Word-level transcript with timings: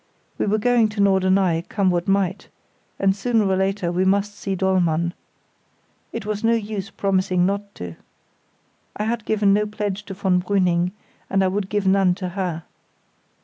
We 0.39 0.47
were 0.47 0.57
going 0.57 0.89
to 0.89 0.99
Norderney, 0.99 1.61
come 1.69 1.91
what 1.91 2.07
might, 2.07 2.47
and 2.97 3.15
sooner 3.15 3.45
or 3.47 3.55
later 3.55 3.91
we 3.91 4.03
must 4.03 4.33
see 4.33 4.55
Dollmann. 4.55 5.13
It 6.11 6.25
was 6.25 6.43
no 6.43 6.55
use 6.55 6.89
promising 6.89 7.45
not 7.45 7.75
to. 7.75 7.95
I 8.97 9.03
had 9.03 9.25
given 9.25 9.53
no 9.53 9.67
pledge 9.67 10.01
to 10.05 10.15
von 10.15 10.41
Brüning, 10.41 10.91
and 11.29 11.43
I 11.43 11.47
would 11.49 11.69
give 11.69 11.85
none 11.85 12.15
to 12.15 12.29
her. 12.29 12.63